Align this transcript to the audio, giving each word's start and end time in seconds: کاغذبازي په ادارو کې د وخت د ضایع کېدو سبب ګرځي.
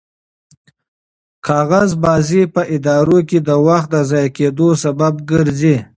کاغذبازي 1.47 2.43
په 2.53 2.61
ادارو 2.75 3.19
کې 3.29 3.39
د 3.47 3.49
وخت 3.67 3.87
د 3.93 3.95
ضایع 4.11 4.29
کېدو 4.37 4.67
سبب 4.83 5.13
ګرځي. 5.31 5.77